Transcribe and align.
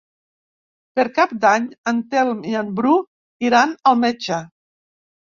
Per 0.99 1.03
Cap 1.17 1.33
d'Any 1.43 1.67
en 1.91 1.99
Telm 2.13 2.39
i 2.51 2.53
en 2.61 2.71
Bru 2.79 2.93
iran 3.49 3.75
al 3.91 3.99
metge. 4.05 4.41